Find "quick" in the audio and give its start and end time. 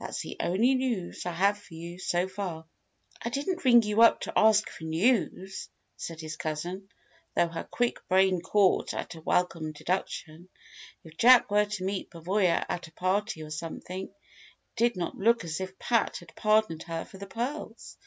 7.64-7.98